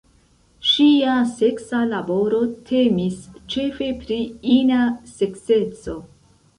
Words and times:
Ŝia 0.69 1.17
seksa 1.41 1.83
laboro 1.91 2.41
temis 2.71 3.21
ĉefe 3.55 3.93
pri 4.03 4.19
ina 4.59 4.85
sekseco. 5.17 6.01